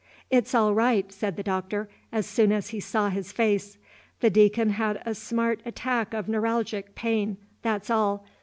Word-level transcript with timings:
"It's 0.31 0.55
all 0.55 0.73
right," 0.73 1.11
said 1.11 1.35
the 1.35 1.43
Doctor, 1.43 1.87
as 2.11 2.25
soon 2.25 2.51
as 2.51 2.69
he 2.69 2.79
saw 2.79 3.09
his 3.09 3.31
face. 3.31 3.77
"The 4.21 4.31
Deacon 4.31 4.71
had 4.71 4.99
a 5.05 5.13
smart 5.13 5.61
attack 5.63 6.15
of 6.15 6.27
neuralgic 6.27 6.95
pain. 6.95 7.37
That 7.61 7.85
's 7.85 7.91
all. 7.91 8.25